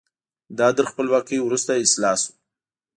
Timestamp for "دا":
0.57-0.67